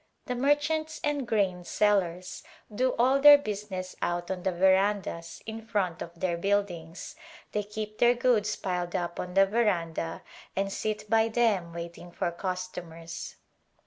[0.25, 2.41] The merchants and grain sellers
[2.73, 7.15] do all their business out on the verandas in front of their buildings;
[7.51, 10.23] they keep their goods piled up on the veranda
[10.55, 13.35] and sit by them waiting for cus tomers.